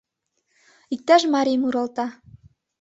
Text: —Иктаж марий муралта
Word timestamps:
—Иктаж 0.93 1.21
марий 1.33 1.59
муралта 1.63 2.07